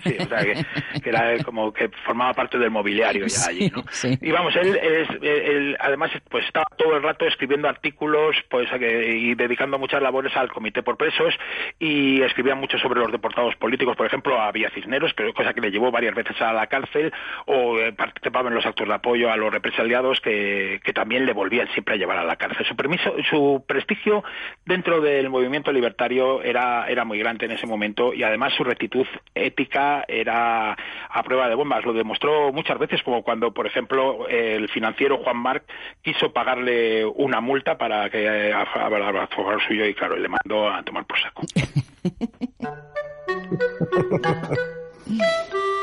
Sí, 0.04 0.16
o 0.20 0.26
sea, 0.28 0.44
que, 0.44 1.10
era 1.10 1.44
como 1.44 1.74
que 1.74 1.90
formaba 2.06 2.34
parte 2.34 2.58
del 2.58 2.70
mobiliario 2.70 3.26
ya 3.28 3.50
allí, 3.50 3.72
¿no? 3.74 3.84
Y 4.22 4.32
vamos, 4.32 4.56
él, 4.56 4.78
él, 5.22 5.78
además 5.80 6.12
pues 6.30 6.46
estaba 6.46 6.66
todo 6.78 6.96
el 6.96 7.04
rato 7.04 7.26
escribiendo 7.26 7.68
artículos 7.68 8.36
pues 8.50 8.68
y 8.80 9.36
dedicando 9.36 9.80
muchas 9.80 10.02
labores 10.02 10.36
al 10.36 10.52
comité 10.52 10.84
por 10.84 10.98
presos 10.98 11.34
y 11.80 12.22
escribía 12.22 12.56
mucho 12.56 12.78
sobre 12.78 13.00
los 13.00 13.12
deportados 13.12 13.56
políticos, 13.56 13.96
por 13.96 14.06
ejemplo, 14.06 14.40
a 14.40 14.52
Villa 14.52 14.70
Cisneros, 14.74 15.14
que 15.14 15.34
cosa 15.34 15.54
que 15.54 15.62
le 15.62 15.72
llevó 15.72 15.92
varias 15.92 16.16
veces 16.16 16.40
a 16.42 16.54
la 16.54 16.68
cárcel, 16.68 17.12
o 17.46 17.80
eh, 17.80 17.94
participaba 17.94 18.50
en 18.50 18.56
los 18.56 18.66
actos 18.66 18.88
de 18.88 18.94
apoyo 18.94 19.32
a 19.32 19.38
los 19.38 19.52
represaliados 19.52 20.20
que, 20.22 20.80
que 20.84 20.94
también 20.94 21.26
le 21.26 21.34
volvían 21.34 21.68
siempre 21.70 21.96
a 21.96 21.98
llevar 21.98 22.18
a 22.18 22.24
la 22.24 22.36
cárcel. 22.36 22.66
Su, 22.66 22.76
permiso, 22.76 23.16
su 23.30 23.64
prestigio 23.68 24.24
dentro 24.66 25.02
del 25.02 25.30
movimiento 25.30 25.72
libertario 25.72 26.42
era, 26.42 26.88
era 26.88 27.06
muy 27.06 27.20
grande 27.20 27.39
en 27.46 27.52
ese 27.52 27.68
momento 27.68 28.14
y 28.14 28.24
además 28.24 28.54
su 28.54 28.64
rectitud 28.64 29.06
ética 29.36 30.06
era 30.08 30.78
a 31.10 31.24
prueba 31.24 31.50
de 31.50 31.56
bombas. 31.56 31.86
Lo 31.86 31.94
demostró 31.94 32.52
muchas 32.52 32.80
veces, 32.80 33.04
como 33.04 33.24
cuando, 33.24 33.54
por 33.54 33.68
ejemplo, 33.68 34.28
el 34.28 34.70
financiero 34.70 35.18
Juan 35.18 35.38
Marc 35.38 35.64
quiso 36.02 36.32
pagarle 36.32 37.06
una 37.06 37.42
multa 37.42 37.78
para 37.78 38.10
que 38.10 38.26
eh, 38.26 38.54
a, 38.54 38.66
favor 38.66 39.62
suyo 39.68 39.86
y 39.86 39.94
claro, 39.94 40.16
le 40.16 40.30
mandó 40.30 40.70
a 40.70 40.82
tomar 40.84 41.06
por 41.06 41.20
saco. 41.20 41.44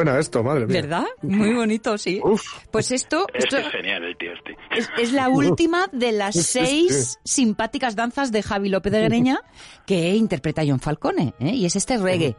suena 0.00 0.18
esto, 0.18 0.42
madre 0.42 0.66
mía. 0.66 0.80
¿Verdad? 0.80 1.04
Muy 1.22 1.52
bonito, 1.52 1.98
sí. 1.98 2.22
Pues 2.70 2.90
esto... 2.90 3.26
esto 3.34 3.58
es 3.58 3.68
genial 3.68 4.02
el 4.04 4.16
tío 4.16 4.30
este. 4.32 4.56
Es, 5.02 5.12
la 5.12 5.28
última 5.28 5.88
de 5.92 6.12
las 6.12 6.34
seis 6.34 7.18
simpáticas 7.24 7.96
danzas 7.96 8.32
de 8.32 8.42
Javi 8.42 8.70
López 8.70 8.92
de 8.92 9.02
Greña 9.02 9.40
que 9.86 10.14
interpreta 10.16 10.62
John 10.66 10.80
Falcone, 10.80 11.34
¿eh? 11.38 11.50
y 11.50 11.66
es 11.66 11.76
este 11.76 11.98
reggae. 11.98 12.34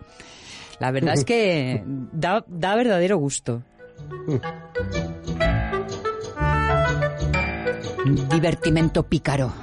La 0.79 0.89
verdad 0.89 1.13
es 1.13 1.23
que 1.23 1.83
da, 1.85 2.43
da 2.47 2.75
verdadero 2.75 3.17
gusto. 3.17 3.61
Divertimento 8.31 9.03
pícaro. 9.03 9.53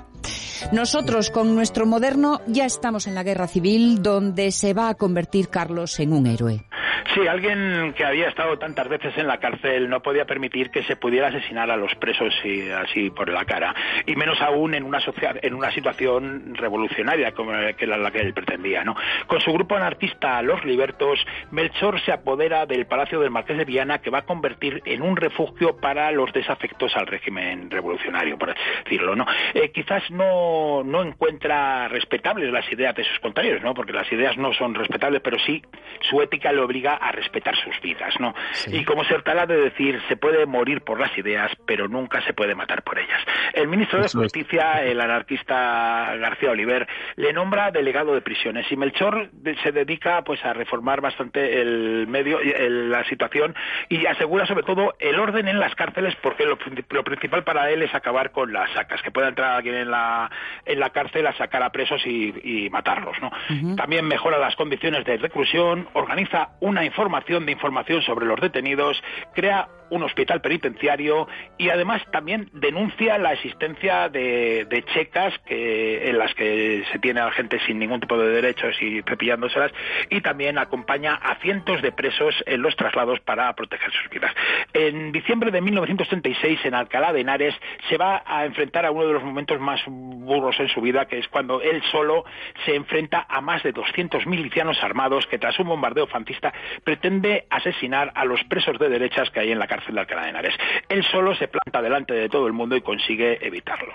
Nosotros 0.71 1.31
con 1.31 1.57
nuestro 1.57 1.87
moderno 1.87 2.41
ya 2.47 2.65
estamos 2.65 3.09
en 3.09 3.17
la 3.17 3.25
guerra 3.25 3.49
civil 3.49 4.03
donde 4.03 4.53
se 4.53 4.75
va 4.75 4.89
a 4.89 4.95
convertir 4.95 5.49
Carlos 5.49 5.99
en 5.99 6.13
un 6.13 6.29
héroe. 6.29 6.69
Sí, 7.15 7.27
alguien 7.27 7.95
que 7.97 8.05
había 8.05 8.29
estado 8.29 8.59
tantas 8.59 8.89
veces 8.89 9.17
en 9.17 9.27
la 9.27 9.39
cárcel 9.39 9.89
no 9.89 10.03
podía 10.03 10.25
permitir 10.25 10.71
que 10.71 10.83
se 10.85 10.97
pudiera 10.97 11.29
asesinar 11.29 11.71
a 11.71 11.77
los 11.77 11.95
presos 11.97 12.35
y, 12.45 12.71
así 12.71 13.11
por 13.11 13.29
la 13.29 13.45
cara, 13.45 13.75
y 14.07 14.17
menos 14.17 14.41
aún 14.41 14.75
en 14.75 14.85
una, 14.85 14.99
en 15.43 15.55
una 15.55 15.71
situación 15.71 16.55
revolucionaria 16.55 17.33
como 17.33 17.53
la 17.53 17.73
que, 17.73 17.87
la 17.87 18.11
que 18.11 18.21
él 18.21 18.35
pretendía. 18.35 18.85
¿no? 18.85 18.97
Con 19.27 19.41
su 19.41 19.53
grupo 19.53 19.77
anarquista 19.77 20.41
Los 20.43 20.65
Libertos, 20.65 21.25
Melchor 21.51 22.01
se 22.01 22.13
apodera 22.13 22.67
del 22.67 22.87
Palacio 22.87 23.21
del 23.21 23.31
Marqués 23.31 23.59
de 23.59 23.65
Viana, 23.65 23.99
que 23.99 24.11
va 24.11 24.19
a 24.19 24.25
convertir 24.25 24.83
en 24.85 25.03
un 25.03 25.17
refugio 25.17 25.77
para 25.77 26.11
los 26.13 26.33
desafectos 26.33 26.97
al 26.97 27.07
régimen 27.07 27.71
revolucionario, 27.71 28.39
por 28.39 28.55
decirlo. 28.85 29.15
¿no? 29.15 29.27
Eh, 29.55 29.71
quizás 29.73 30.11
no, 30.11 30.83
no 30.85 31.03
encuentra 31.03 31.89
respetables 31.89 32.53
las 32.53 32.71
ideas 32.73 32.95
de 32.95 33.05
sus 33.05 33.19
contrarios, 33.21 33.63
¿no? 33.63 33.75
porque 33.75 33.93
las 33.93 34.11
ideas 34.13 34.37
no 34.37 34.53
son 34.55 34.75
respetables, 34.75 35.21
pero 35.23 35.39
sí 35.39 35.63
su 36.09 36.21
ética 36.23 36.53
le 36.53 36.61
obliga 36.61 36.88
a 36.95 37.13
respetar 37.13 37.57
sus 37.57 37.81
vidas. 37.81 38.15
¿no? 38.19 38.35
Y 38.69 38.85
como 38.85 39.05
se 39.05 39.15
trata 39.21 39.47
de 39.47 39.61
decir, 39.61 40.01
se 40.09 40.17
puede 40.17 40.47
morir 40.47 40.83
por 40.83 41.01
las 41.01 41.17
ideas, 41.17 41.51
pero 41.67 41.89
nunca 41.89 42.23
se 42.23 42.33
puede 42.33 42.55
matar 42.55 42.83
por 42.83 42.99
ellas. 42.99 43.21
El 43.53 43.69
ministro 43.69 44.01
de 44.01 44.09
Justicia, 44.09 44.83
el 44.85 45.01
anarquista 45.01 46.15
García 46.17 46.51
Oliver, 46.51 46.87
le 47.17 47.33
nombra 47.33 47.71
delegado 47.71 48.15
de 48.15 48.21
prisiones 48.21 48.71
y 48.71 48.77
Melchor 48.77 49.31
se 49.63 49.73
dedica 49.73 50.23
pues 50.23 50.45
a 50.45 50.53
reformar 50.53 51.01
bastante 51.01 51.61
el 51.61 52.07
medio, 52.07 52.39
la 52.41 53.05
situación 53.05 53.55
y 53.89 54.07
asegura 54.07 54.47
sobre 54.47 54.63
todo 54.63 54.95
el 54.99 55.19
orden 55.19 55.49
en 55.49 55.59
las 55.59 55.75
cárceles 55.75 56.15
porque 56.23 56.45
lo, 56.45 56.59
principal 57.05 57.45
para 57.45 57.71
él 57.71 57.83
es 57.83 57.95
acabar 57.95 58.33
con 58.33 58.53
las 58.53 58.71
sacas, 58.73 59.03
que 59.03 59.11
pueda 59.11 59.29
entrar 59.29 59.53
alguien 59.53 59.75
en 59.75 59.91
la, 59.91 60.31
en 60.65 60.81
la 60.81 60.91
cárcel 60.91 61.27
a 61.27 61.37
sacar 61.37 61.63
a 61.63 61.71
presos 61.71 62.05
y, 62.07 62.69
matarlos. 62.71 63.17
¿no? 63.21 63.31
También 63.77 64.07
mejora 64.07 64.39
las 64.39 64.55
condiciones 64.57 65.05
de 65.05 65.17
reclusión, 65.17 65.89
organiza 65.95 66.51
una 66.61 66.78
información 66.85 67.47
de 67.47 67.53
información 67.53 68.03
sobre 68.03 68.27
los 68.27 68.41
detenidos, 68.41 69.03
crea 69.35 69.69
un 69.91 70.03
hospital 70.03 70.41
penitenciario 70.41 71.29
y 71.57 71.71
además 71.71 72.03
también 72.11 72.51
denuncia 72.53 73.19
la 73.19 73.33
existencia 73.33 74.09
de, 74.09 74.85
checas 74.93 75.35
que, 75.47 76.09
en 76.09 76.19
las 76.19 76.35
que 76.35 76.85
se 76.93 76.99
tiene 76.99 77.21
a 77.21 77.27
la 77.27 77.31
gente 77.33 77.59
sin 77.67 77.79
ningún 77.79 78.01
tipo 78.01 78.19
de 78.19 78.29
derechos 78.29 78.77
y 78.81 79.03
cepillándoselas 79.03 79.73
y 80.11 80.21
también 80.21 80.59
acompaña 80.59 81.15
a 81.15 81.37
cientos 81.37 81.83
de 81.83 81.93
presos 81.93 82.35
en 82.47 82.63
los 82.63 82.77
traslados 82.77 83.21
para 83.21 83.53
proteger 83.55 83.91
sus 83.93 84.11
vidas. 84.11 84.33
En 84.73 85.13
diciembre 85.13 85.51
de 85.51 85.61
1936 85.61 86.61
en 86.65 86.75
Alcalá 86.75 87.13
de 87.13 87.21
Henares 87.21 87.55
se 87.89 87.97
va 87.97 88.23
a 88.27 88.45
enfrentar 88.45 88.85
a 88.85 88.91
uno 88.91 89.07
de 89.07 89.13
los 89.15 89.23
momentos 89.23 89.61
más 89.61 89.81
burros 89.87 90.59
en 90.61 90.69
su 90.69 90.81
vida 90.81 91.07
que 91.07 91.19
es 91.19 91.29
cuando 91.29 91.61
él 91.61 91.83
solo 91.91 92.25
se 92.65 92.75
enfrenta 92.75 93.27
a 93.29 93.41
más 93.41 93.63
de 93.63 93.73
200 93.73 94.27
milicianos 94.27 94.83
armados 94.83 95.27
que 95.27 95.39
tras 95.39 95.59
un 95.59 95.69
bombardeo 95.69 96.07
fascista 96.07 96.53
pretende 96.85 97.47
asesinar 97.51 98.13
a 98.15 98.25
los 98.25 98.43
presos 98.45 98.79
de 98.79 98.89
derechas 98.89 99.31
que 99.31 99.41
hay 99.41 99.53
en 99.53 99.59
la 99.59 99.67
cárcel 99.67 99.95
de 99.95 100.01
Alcalá 100.01 100.23
de 100.23 100.31
Henares. 100.31 100.55
Él 100.89 101.05
solo 101.05 101.35
se 101.35 101.49
planta 101.49 101.83
delante 101.83 102.15
de 102.15 102.29
todo 102.29 102.47
el 102.47 102.53
mundo 102.53 102.77
y 102.77 102.81
consigue 102.81 103.45
evitarlo. 103.47 103.93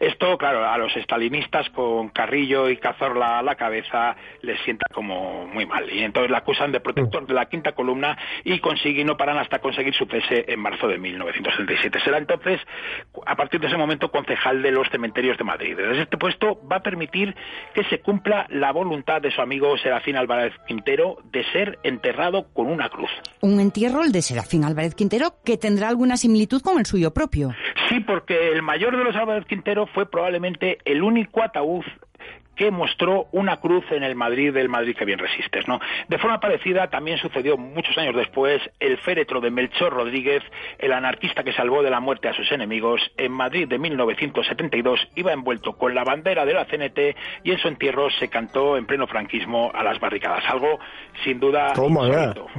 Esto, 0.00 0.36
claro, 0.38 0.68
a 0.68 0.76
los 0.78 0.94
estalinistas 0.96 1.68
con 1.70 2.08
Carrillo 2.08 2.68
y 2.68 2.76
Cazorla 2.76 3.38
a 3.38 3.42
la 3.42 3.54
cabeza 3.54 4.16
les 4.42 4.60
sienta 4.60 4.86
como 4.92 5.46
muy 5.46 5.66
mal. 5.66 5.90
Y 5.90 6.02
entonces 6.02 6.30
la 6.30 6.38
acusan 6.38 6.72
de 6.72 6.80
protector 6.80 7.26
de 7.26 7.34
la 7.34 7.46
quinta 7.46 7.72
columna 7.72 8.16
y 8.44 8.58
consiguen, 8.58 9.06
no 9.06 9.16
paran 9.16 9.38
hasta 9.38 9.58
conseguir 9.58 9.94
su 9.94 10.06
cese 10.06 10.44
en 10.48 10.60
marzo 10.60 10.88
de 10.88 10.98
1937. 10.98 12.00
Será 12.00 12.18
entonces, 12.18 12.60
a 13.26 13.36
partir 13.36 13.60
de 13.60 13.68
ese 13.68 13.76
momento, 13.76 14.10
concejal 14.10 14.62
de 14.62 14.70
los 14.70 14.88
cementerios 14.88 15.38
de 15.38 15.44
Madrid. 15.44 15.76
Desde 15.76 16.02
este 16.02 16.16
puesto 16.16 16.60
va 16.66 16.76
a 16.76 16.82
permitir 16.82 17.34
que 17.74 17.84
se 17.84 18.00
cumpla 18.00 18.46
la 18.50 18.72
voluntad 18.72 19.20
de 19.20 19.30
su 19.30 19.40
amigo 19.40 19.76
Serafín 19.78 20.16
Álvarez 20.16 20.52
Quintero 20.66 21.18
de 21.24 21.44
ser 21.52 21.78
enterrado 21.82 22.13
con 22.52 22.66
una 22.66 22.88
cruz. 22.88 23.10
Un 23.40 23.60
entierro, 23.60 24.02
el 24.02 24.12
de 24.12 24.22
Serafín 24.22 24.64
Álvarez 24.64 24.94
Quintero, 24.94 25.34
que 25.44 25.56
tendrá 25.56 25.88
alguna 25.88 26.16
similitud 26.16 26.62
con 26.62 26.78
el 26.78 26.86
suyo 26.86 27.12
propio. 27.12 27.54
Sí, 27.88 28.00
porque 28.00 28.52
el 28.52 28.62
mayor 28.62 28.96
de 28.96 29.04
los 29.04 29.16
Álvarez 29.16 29.44
Quintero 29.46 29.86
fue 29.86 30.08
probablemente 30.10 30.78
el 30.84 31.02
único 31.02 31.42
ataúd 31.42 31.84
que 32.56 32.70
mostró 32.70 33.26
una 33.32 33.58
cruz 33.58 33.84
en 33.90 34.02
el 34.02 34.14
Madrid 34.14 34.52
del 34.52 34.68
Madrid 34.68 34.96
que 34.96 35.04
bien 35.04 35.18
resistes. 35.18 35.66
¿no? 35.68 35.80
De 36.08 36.18
forma 36.18 36.40
parecida 36.40 36.88
también 36.88 37.18
sucedió 37.18 37.56
muchos 37.56 37.96
años 37.98 38.14
después 38.14 38.60
el 38.80 38.98
féretro 38.98 39.40
de 39.40 39.50
Melchor 39.50 39.92
Rodríguez, 39.92 40.42
el 40.78 40.92
anarquista 40.92 41.42
que 41.42 41.52
salvó 41.52 41.82
de 41.82 41.90
la 41.90 42.00
muerte 42.00 42.28
a 42.28 42.34
sus 42.34 42.50
enemigos, 42.52 43.00
en 43.16 43.32
Madrid 43.32 43.68
de 43.68 43.78
1972 43.78 45.08
iba 45.16 45.32
envuelto 45.32 45.76
con 45.76 45.94
la 45.94 46.04
bandera 46.04 46.44
de 46.44 46.54
la 46.54 46.64
CNT 46.66 47.16
y 47.44 47.52
en 47.52 47.58
su 47.58 47.68
entierro 47.68 48.10
se 48.10 48.28
cantó 48.28 48.76
en 48.76 48.86
pleno 48.86 49.06
franquismo 49.06 49.70
a 49.74 49.82
las 49.82 49.98
barricadas. 50.00 50.44
Algo 50.48 50.78
sin 51.22 51.40
duda 51.40 51.72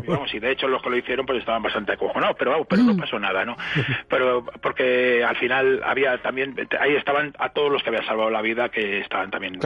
Vamos, 0.08 0.34
y 0.34 0.40
de 0.40 0.52
hecho 0.52 0.68
los 0.68 0.82
que 0.82 0.90
lo 0.90 0.98
hicieron 0.98 1.26
pues 1.26 1.40
estaban 1.40 1.62
bastante 1.62 1.94
acojonados, 1.94 2.36
pero, 2.38 2.64
pero 2.66 2.84
no 2.84 2.94
mm. 2.94 3.00
pasó 3.00 3.20
nada, 3.20 3.46
¿no? 3.46 3.56
Pero 4.08 4.46
porque 4.62 5.24
al 5.24 5.36
final 5.38 5.82
había 5.84 6.18
también, 6.22 6.56
ahí 6.80 6.96
estaban 6.96 7.34
a 7.40 7.50
todos 7.50 7.72
los 7.72 7.84
que 7.84 7.90
habían 7.90 8.06
salvado 8.06 8.30
la 8.30 8.42
vida 8.42 8.70
que 8.70 9.00
estaban 9.00 9.30
también 9.32 9.60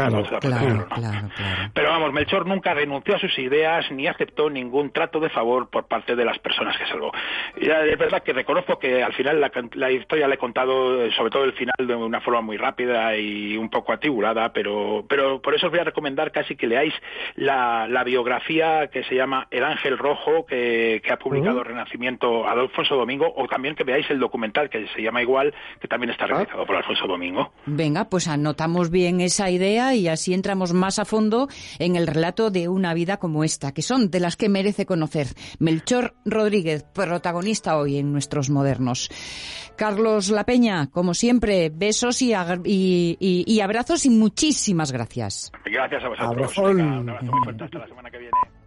pero 1.73 1.89
vamos, 1.89 2.13
Melchor 2.13 2.45
nunca 2.45 2.73
renunció 2.73 3.15
a 3.15 3.19
sus 3.19 3.37
ideas 3.39 3.89
ni 3.91 4.07
aceptó 4.07 4.49
ningún 4.49 4.91
trato 4.91 5.19
de 5.19 5.29
favor 5.29 5.69
por 5.69 5.87
parte 5.87 6.15
de 6.15 6.25
las 6.25 6.39
personas 6.39 6.77
que 6.77 6.85
salvó. 6.87 7.11
es 7.55 7.97
verdad 7.97 8.23
que 8.23 8.33
reconozco 8.33 8.79
que 8.79 9.03
al 9.03 9.13
final 9.13 9.39
la, 9.73 9.91
historia 9.91 10.27
la 10.27 10.35
he 10.35 10.37
contado, 10.37 11.03
eh, 11.03 11.11
sobre 11.15 11.31
todo 11.31 11.43
el 11.43 11.53
final, 11.53 11.75
de 11.79 11.95
una 11.95 12.21
forma 12.21 12.41
muy 12.41 12.57
rápida 12.57 13.15
y 13.15 13.57
un 13.57 13.69
poco 13.69 13.93
atribulada, 13.93 14.51
pero, 14.53 15.05
pero 15.07 15.41
por 15.41 15.55
eso 15.55 15.67
os 15.67 15.71
voy 15.71 15.79
a 15.79 15.85
recomendar 15.85 16.31
casi 16.31 16.55
que 16.55 16.67
leáis 16.67 16.93
la, 17.35 17.87
biografía 18.05 18.87
que 18.87 19.03
se 19.03 19.15
llama 19.15 19.47
El 19.51 19.63
Ángel 19.63 19.97
Rojo, 19.97 20.45
que, 20.45 21.01
ha 21.09 21.17
publicado 21.17 21.63
Renacimiento 21.63 22.47
Alfonso 22.47 22.95
Domingo, 22.95 23.31
o 23.35 23.47
también 23.47 23.75
que 23.75 23.83
veáis 23.83 24.09
el 24.09 24.19
documental 24.19 24.69
que 24.69 24.87
se 24.87 25.01
llama 25.01 25.21
igual, 25.21 25.53
que 25.79 25.87
también 25.87 26.11
está 26.11 26.25
ah. 26.25 26.27
realizado 26.27 26.65
por 26.65 26.75
Alfonso 26.75 27.07
Domingo. 27.07 27.51
Venga, 27.65 28.05
pues 28.09 28.27
anotamos 28.27 28.89
bien 28.91 29.21
esa 29.21 29.49
idea 29.49 29.93
y 29.93 30.07
así 30.09 30.33
entramos 30.33 30.73
más 30.73 30.99
a 30.99 31.05
fondo 31.05 31.47
en 31.77 31.95
el 31.95 32.07
relato 32.07 32.51
de 32.51 32.67
una 32.67 32.93
vida 32.93 33.17
como 33.17 33.43
esta, 33.43 33.73
que 33.73 33.81
son 33.81 34.09
de 34.09 34.19
las 34.19 34.37
que 34.37 34.49
merece 34.49 34.85
conocer. 34.85 35.27
Melchor 35.59 36.15
Rodríguez, 36.25 36.83
protagonista 36.83 37.77
hoy 37.77 37.97
en 37.97 38.11
nuestros 38.11 38.49
modernos. 38.49 39.09
Carlos 39.75 40.29
La 40.29 40.45
Peña, 40.45 40.87
como 40.91 41.13
siempre, 41.13 41.69
besos 41.73 42.21
y, 42.21 42.33
y, 43.19 43.61
abrazos 43.61 44.05
y 44.05 44.09
muchísimas 44.09 44.91
gracias. 44.91 45.51
Gracias 45.65 46.03
a 46.03 46.09
vosotros. 46.09 46.57
un 46.57 47.09
abrazo 47.09 47.31
muy 47.31 47.43
fuerte 47.43 47.63
hasta 47.63 47.79
la 47.79 47.87
semana 47.87 48.11
que 48.11 48.17
viene. 48.17 48.58